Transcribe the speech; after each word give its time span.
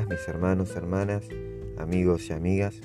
mis 0.00 0.26
hermanos, 0.26 0.74
hermanas, 0.74 1.28
amigos 1.76 2.30
y 2.30 2.32
amigas. 2.32 2.80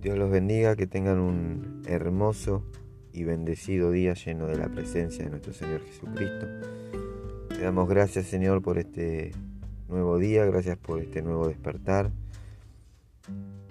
Dios 0.00 0.18
los 0.18 0.28
bendiga, 0.28 0.74
que 0.74 0.88
tengan 0.88 1.20
un 1.20 1.82
hermoso 1.86 2.64
y 3.12 3.22
bendecido 3.22 3.92
día 3.92 4.14
lleno 4.14 4.46
de 4.46 4.58
la 4.58 4.68
presencia 4.68 5.24
de 5.24 5.30
nuestro 5.30 5.52
Señor 5.52 5.82
Jesucristo. 5.82 6.46
Te 7.48 7.62
damos 7.62 7.88
gracias 7.88 8.26
Señor 8.26 8.60
por 8.60 8.78
este 8.78 9.30
nuevo 9.88 10.18
día, 10.18 10.44
gracias 10.46 10.76
por 10.78 10.98
este 10.98 11.22
nuevo 11.22 11.46
despertar. 11.46 12.10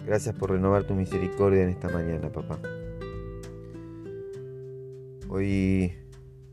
Gracias 0.06 0.34
por 0.34 0.52
renovar 0.52 0.86
tu 0.86 0.96
misericordia 0.96 1.64
en 1.64 1.70
esta 1.70 1.90
mañana, 1.90 2.32
papá. 2.32 2.58
Hoy 5.28 5.94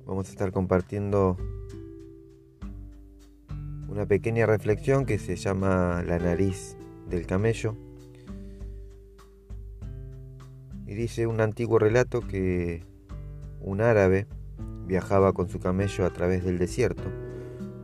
vamos 0.05 0.27
a 0.27 0.32
estar 0.32 0.51
compartiendo 0.51 1.37
una 3.91 4.07
pequeña 4.07 4.47
reflexión 4.47 5.05
que 5.05 5.19
se 5.19 5.35
llama 5.35 6.05
La 6.07 6.21
nariz 6.21 6.77
del 7.09 7.27
camello. 7.27 7.75
Y 10.87 10.95
dice 10.95 11.27
un 11.27 11.41
antiguo 11.41 11.80
relato 11.80 12.21
que 12.21 12.85
un 13.61 13.80
árabe 13.80 14.29
viajaba 14.87 15.33
con 15.33 15.49
su 15.49 15.59
camello 15.59 16.07
a 16.07 16.11
través 16.11 16.45
del 16.45 16.59
desierto 16.59 17.03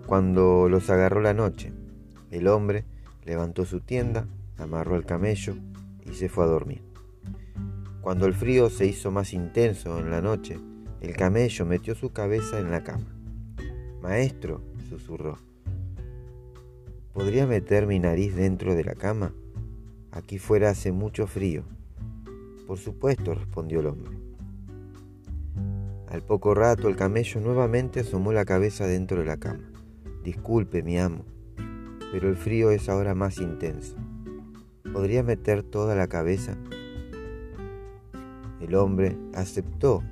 cuando 0.07 0.69
los 0.69 0.91
agarró 0.91 1.21
la 1.21 1.35
noche. 1.35 1.73
El 2.31 2.47
hombre 2.47 2.85
levantó 3.25 3.65
su 3.65 3.81
tienda, 3.81 4.29
amarró 4.59 4.95
el 4.95 5.05
camello 5.05 5.57
y 6.05 6.15
se 6.15 6.29
fue 6.29 6.45
a 6.45 6.49
dormir. 6.49 6.83
Cuando 8.01 8.27
el 8.27 8.35
frío 8.35 8.71
se 8.71 8.87
hizo 8.87 9.11
más 9.11 9.33
intenso 9.33 9.99
en 9.99 10.11
la 10.13 10.21
noche, 10.21 10.61
el 11.01 11.17
camello 11.17 11.67
metió 11.67 11.97
su 11.97 12.13
cabeza 12.13 12.61
en 12.61 12.71
la 12.71 12.85
cama. 12.85 13.13
Maestro, 14.01 14.63
susurró, 14.89 15.37
¿Podría 17.17 17.47
meter 17.47 17.87
mi 17.87 17.99
nariz 17.99 18.37
dentro 18.37 18.75
de 18.75 18.85
la 18.85 18.95
cama? 18.95 19.33
Aquí 20.11 20.37
fuera 20.39 20.69
hace 20.69 20.93
mucho 20.93 21.27
frío. 21.27 21.63
Por 22.67 22.77
supuesto, 22.77 23.33
respondió 23.33 23.81
el 23.81 23.87
hombre. 23.87 24.19
Al 26.09 26.21
poco 26.23 26.55
rato 26.55 26.89
el 26.89 26.97
camello 26.97 27.41
nuevamente 27.41 28.01
asomó 28.01 28.35
la 28.35 28.45
cabeza 28.45 28.87
dentro 28.87 29.21
de 29.21 29.25
la 29.25 29.39
cama. 29.39 29.65
Disculpe, 30.25 30.83
mi 30.83 30.99
amo, 30.99 31.25
pero 32.13 32.29
el 32.29 32.37
frío 32.37 32.71
es 32.71 32.87
ahora 32.91 33.15
más 33.15 33.39
intenso. 33.39 33.97
¿Podría 34.93 35.23
meter 35.23 35.63
toda 35.63 35.95
la 35.95 36.09
cabeza? 36.09 36.59
El 38.61 38.75
hombre 38.75 39.17
aceptó, 39.33 40.03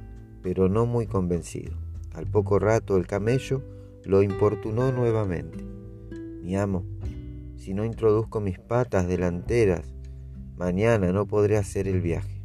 pero 0.43 0.71
no 0.71 0.87
muy 0.87 1.07
convencido. 1.07 1.75
Al 2.15 2.27
poco 2.27 2.59
rato 2.59 2.97
el 2.97 3.07
camello 3.07 3.61
lo 4.05 4.23
importunó 4.23 4.91
nuevamente. 4.91 5.67
Mi 6.41 6.57
amo, 6.57 6.85
si 7.65 7.73
no 7.73 7.87
introduzco 7.87 8.43
mis 8.43 8.59
patas 8.59 9.09
delanteras, 9.09 9.95
mañana 10.55 11.13
no 11.13 11.27
podré 11.27 11.57
hacer 11.57 11.89
el 11.89 12.03
viaje. 12.03 12.43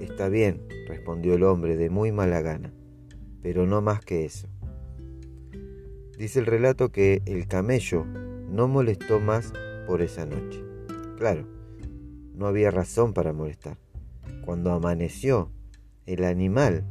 Está 0.00 0.28
bien, 0.28 0.66
respondió 0.88 1.34
el 1.34 1.44
hombre 1.44 1.76
de 1.76 1.88
muy 1.88 2.10
mala 2.10 2.42
gana, 2.42 2.74
pero 3.40 3.64
no 3.64 3.80
más 3.80 4.04
que 4.04 4.24
eso. 4.24 4.48
Dice 6.18 6.40
el 6.40 6.46
relato 6.46 6.90
que 6.90 7.22
el 7.24 7.46
camello 7.46 8.04
no 8.50 8.66
molestó 8.66 9.20
más 9.20 9.52
por 9.86 10.02
esa 10.02 10.26
noche. 10.26 10.60
Claro, 11.16 11.46
no 12.34 12.48
había 12.48 12.72
razón 12.72 13.12
para 13.12 13.32
molestar. 13.32 13.78
Cuando 14.44 14.72
amaneció, 14.72 15.52
el 16.06 16.24
animal 16.24 16.84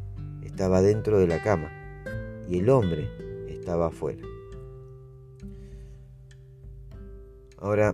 estaba 0.45 0.81
dentro 0.81 1.19
de 1.19 1.27
la 1.27 1.43
cama 1.43 1.73
y 2.47 2.59
el 2.59 2.69
hombre 2.69 3.09
estaba 3.49 3.87
afuera. 3.87 4.30
Ahora, 7.61 7.93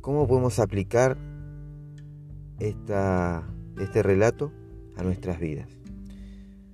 ¿cómo 0.00 0.26
podemos 0.26 0.58
aplicar 0.58 1.18
este 2.58 4.02
relato 4.02 4.50
a 4.96 5.02
nuestras 5.02 5.38
vidas? 5.38 5.68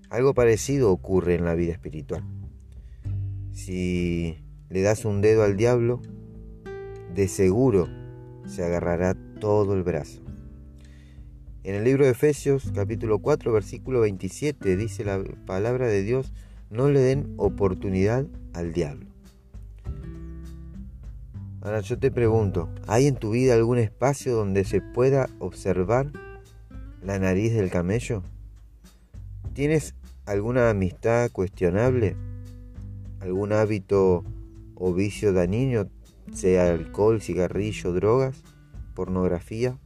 Algo 0.08 0.34
parecido 0.34 0.92
ocurre 0.92 1.34
en 1.34 1.44
la 1.44 1.56
vida 1.56 1.72
espiritual. 1.72 2.22
Si 3.50 4.38
le 4.70 4.82
das 4.82 5.04
un 5.04 5.20
dedo 5.20 5.42
al 5.42 5.56
diablo, 5.56 6.00
de 7.12 7.26
seguro 7.26 7.88
se 8.46 8.62
agarrará 8.64 9.16
todo 9.40 9.74
el 9.74 9.82
brazo. 9.82 10.22
En 11.64 11.74
el 11.74 11.82
libro 11.82 12.04
de 12.04 12.12
Efesios 12.12 12.70
capítulo 12.72 13.18
4 13.18 13.52
versículo 13.52 14.00
27 14.00 14.76
dice 14.76 15.04
la 15.04 15.20
palabra 15.44 15.88
de 15.88 16.04
Dios, 16.04 16.32
no 16.70 16.88
le 16.88 17.00
den 17.00 17.34
oportunidad 17.36 18.28
al 18.52 18.72
diablo. 18.72 19.13
Ahora 21.64 21.80
yo 21.80 21.98
te 21.98 22.10
pregunto, 22.10 22.68
¿hay 22.86 23.06
en 23.06 23.16
tu 23.16 23.30
vida 23.30 23.54
algún 23.54 23.78
espacio 23.78 24.36
donde 24.36 24.64
se 24.64 24.82
pueda 24.82 25.30
observar 25.38 26.12
la 27.02 27.18
nariz 27.18 27.54
del 27.54 27.70
camello? 27.70 28.22
¿Tienes 29.54 29.94
alguna 30.26 30.68
amistad 30.68 31.30
cuestionable? 31.30 32.16
¿Algún 33.20 33.54
hábito 33.54 34.24
o 34.74 34.92
vicio 34.92 35.32
dañino, 35.32 35.88
sea 36.34 36.68
alcohol, 36.68 37.22
cigarrillo, 37.22 37.94
drogas, 37.94 38.42
pornografía? 38.94 39.78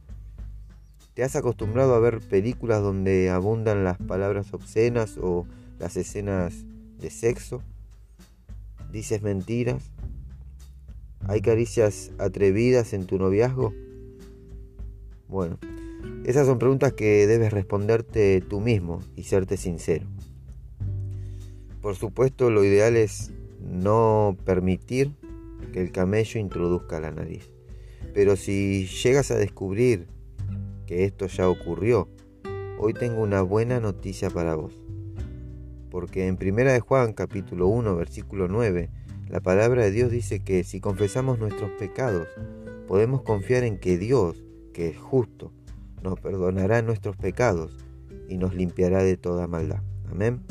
¿Te 1.13 1.23
has 1.23 1.37
acostumbrado 1.37 1.95
a 1.95 1.99
ver 2.01 2.19
películas 2.19 2.81
donde 2.81 3.29
abundan 3.29 3.85
las 3.85 3.97
palabras 3.99 4.53
obscenas 4.53 5.17
o 5.17 5.47
las 5.79 5.95
escenas 5.95 6.65
de 6.99 7.09
sexo? 7.09 7.61
¿Dices 8.91 9.21
mentiras? 9.21 9.91
¿Hay 11.29 11.41
caricias 11.41 12.11
atrevidas 12.17 12.91
en 12.93 13.05
tu 13.05 13.19
noviazgo? 13.19 13.71
Bueno, 15.27 15.59
esas 16.25 16.47
son 16.47 16.57
preguntas 16.57 16.93
que 16.93 17.27
debes 17.27 17.53
responderte 17.53 18.41
tú 18.41 18.61
mismo 18.61 18.99
y 19.15 19.25
serte 19.25 19.55
sincero. 19.55 20.07
Por 21.83 21.95
supuesto, 21.95 22.49
lo 22.49 22.63
ideal 22.63 22.95
es 22.95 23.31
no 23.61 24.37
permitir 24.43 25.11
que 25.71 25.83
el 25.83 25.91
camello 25.91 26.39
introduzca 26.39 26.99
la 26.99 27.11
nariz. 27.11 27.51
Pero 28.11 28.35
si 28.35 28.87
llegas 28.87 29.29
a 29.29 29.35
descubrir 29.35 30.07
que 30.87 31.05
esto 31.05 31.27
ya 31.27 31.47
ocurrió, 31.47 32.09
hoy 32.79 32.95
tengo 32.95 33.21
una 33.21 33.43
buena 33.43 33.79
noticia 33.79 34.31
para 34.31 34.55
vos. 34.55 34.73
Porque 35.91 36.25
en 36.25 36.39
1 36.41 36.71
de 36.71 36.79
Juan 36.79 37.13
capítulo 37.13 37.67
1 37.67 37.95
versículo 37.95 38.47
9 38.47 38.89
la 39.29 39.41
palabra 39.41 39.83
de 39.83 39.91
Dios 39.91 40.11
dice 40.11 40.39
que 40.39 40.63
si 40.63 40.81
confesamos 40.81 41.37
nuestros 41.37 41.69
pecados, 41.71 42.27
podemos 42.87 43.21
confiar 43.21 43.63
en 43.63 43.77
que 43.77 43.99
Dios, 43.99 44.43
que 44.73 44.89
es 44.89 44.97
justo, 44.97 45.51
nos 46.01 46.19
perdonará 46.19 46.81
nuestros 46.81 47.15
pecados 47.15 47.77
y 48.27 48.37
nos 48.37 48.55
limpiará 48.55 49.03
de 49.03 49.17
toda 49.17 49.47
maldad. 49.47 49.83
Amén. 50.09 50.41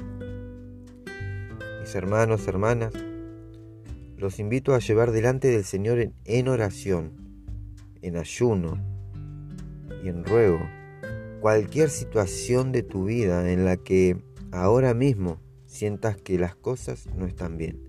Mis 1.81 1.93
hermanos, 1.97 2.47
hermanas, 2.47 2.93
los 4.17 4.38
invito 4.38 4.75
a 4.75 4.78
llevar 4.78 5.11
delante 5.11 5.49
del 5.49 5.65
Señor 5.65 6.12
en, 6.25 6.49
oración, 6.49 7.12
en 8.00 8.17
ayuno 8.17 8.78
y 10.05 10.09
en 10.09 10.25
ruego 10.25 10.61
cualquier 11.41 11.91
situación 11.91 12.71
de 12.71 12.84
tu 12.84 13.05
vida 13.05 13.50
en 13.50 13.65
la 13.65 13.77
que 13.77 14.22
ahora 14.53 14.94
mismo 14.94 15.41
sientas 15.67 16.17
que 16.17 16.38
las 16.38 16.55
cosas 16.55 17.06
no 17.17 17.27
están 17.27 17.59
bien. 17.59 17.88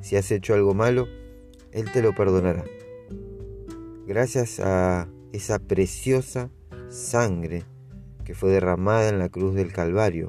Si 0.00 0.16
has 0.16 0.30
hecho 0.30 0.54
algo 0.54 0.74
malo, 0.74 1.06
Él 1.72 1.90
te 1.92 2.02
lo 2.02 2.14
perdonará. 2.14 2.64
Gracias 4.06 4.60
a 4.60 5.08
esa 5.32 5.58
preciosa 5.58 6.50
sangre 6.88 7.64
que 8.24 8.34
fue 8.34 8.50
derramada 8.50 9.08
en 9.08 9.18
la 9.18 9.28
cruz 9.28 9.54
del 9.54 9.72
Calvario 9.72 10.28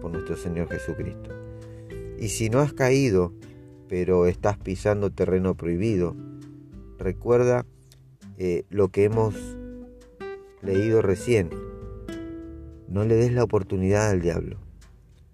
por 0.00 0.10
nuestro 0.10 0.36
Señor 0.36 0.68
Jesucristo. 0.68 1.30
Y 2.18 2.28
si 2.28 2.50
no 2.50 2.60
has 2.60 2.72
caído, 2.72 3.32
pero 3.88 4.26
estás 4.26 4.58
pisando 4.58 5.10
terreno 5.10 5.54
prohibido, 5.54 6.16
recuerda 6.98 7.66
eh, 8.38 8.64
lo 8.70 8.88
que 8.88 9.04
hemos 9.04 9.34
leído 10.62 11.02
recién. 11.02 11.50
No 12.88 13.04
le 13.04 13.16
des 13.16 13.32
la 13.32 13.44
oportunidad 13.44 14.10
al 14.10 14.20
diablo. 14.20 14.58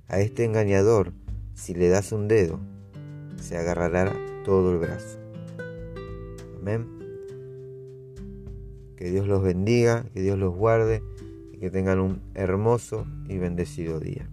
A 0.09 0.21
este 0.21 0.45
engañador, 0.45 1.13
si 1.55 1.75
le 1.75 1.89
das 1.89 2.13
un 2.13 2.29
dedo, 2.29 2.61
se 3.41 3.57
agarrará 3.57 4.13
todo 4.45 4.73
el 4.73 4.79
brazo. 4.79 5.19
Amén. 6.61 6.87
Que 8.97 9.11
Dios 9.11 9.27
los 9.27 9.43
bendiga, 9.43 10.05
que 10.13 10.23
Dios 10.23 10.39
los 10.39 10.55
guarde 10.55 11.03
y 11.53 11.59
que 11.59 11.71
tengan 11.71 12.01
un 12.01 12.21
hermoso 12.35 13.07
y 13.29 13.39
bendecido 13.39 14.01
día. 14.01 14.29